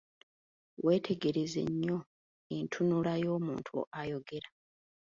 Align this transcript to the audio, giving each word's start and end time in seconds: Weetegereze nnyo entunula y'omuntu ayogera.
Weetegereze 0.85 1.61
nnyo 1.71 1.97
entunula 2.57 3.13
y'omuntu 3.23 3.73
ayogera. 3.99 4.49